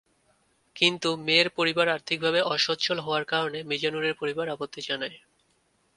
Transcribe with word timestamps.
কিন্তু 0.75 1.09
মেয়ের 1.25 1.49
পরিবার 1.57 1.87
আর্থিকভাবে 1.89 2.39
অসচ্ছল 2.53 2.97
হওয়ার 2.99 3.23
কারণে 3.23 3.59
মিজানুরের 3.63 4.15
পরিবার 4.15 4.45
আপত্তি 4.49 4.81
জানায়। 4.81 5.15